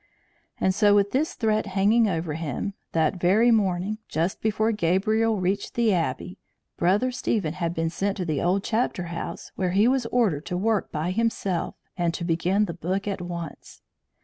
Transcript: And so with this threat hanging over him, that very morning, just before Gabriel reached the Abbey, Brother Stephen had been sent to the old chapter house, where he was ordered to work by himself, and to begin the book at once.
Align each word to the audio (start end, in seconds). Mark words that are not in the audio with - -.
And 0.59 0.73
so 0.73 0.95
with 0.95 1.11
this 1.11 1.35
threat 1.35 1.67
hanging 1.67 2.09
over 2.09 2.33
him, 2.33 2.73
that 2.93 3.17
very 3.19 3.51
morning, 3.51 3.99
just 4.07 4.41
before 4.41 4.71
Gabriel 4.71 5.39
reached 5.39 5.75
the 5.75 5.93
Abbey, 5.93 6.39
Brother 6.75 7.11
Stephen 7.11 7.53
had 7.53 7.75
been 7.75 7.91
sent 7.91 8.17
to 8.17 8.25
the 8.25 8.41
old 8.41 8.63
chapter 8.63 9.03
house, 9.13 9.51
where 9.57 9.73
he 9.73 9.87
was 9.87 10.07
ordered 10.07 10.47
to 10.47 10.57
work 10.57 10.91
by 10.91 11.11
himself, 11.11 11.75
and 11.99 12.15
to 12.15 12.23
begin 12.25 12.65
the 12.65 12.73
book 12.73 13.07
at 13.07 13.21
once. 13.21 13.83